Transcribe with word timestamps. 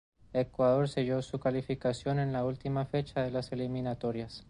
Ecuador 0.33 0.89
selló 0.89 1.21
su 1.21 1.39
clasificación 1.39 2.17
en 2.17 2.33
la 2.33 2.43
última 2.43 2.87
fecha 2.87 3.21
de 3.21 3.29
las 3.29 3.51
eliminatorias. 3.51 4.39